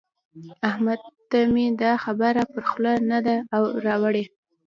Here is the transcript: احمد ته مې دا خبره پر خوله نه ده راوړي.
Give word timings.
احمد 0.69 0.99
ته 1.29 1.39
مې 1.53 1.65
دا 1.81 1.91
خبره 2.03 2.43
پر 2.51 2.63
خوله 2.69 2.93
نه 3.11 3.19
ده 3.25 3.35
راوړي. 3.85 4.23